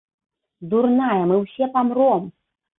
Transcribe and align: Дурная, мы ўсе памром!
Дурная, 0.71 1.19
мы 1.33 1.39
ўсе 1.45 1.71
памром! 1.79 2.29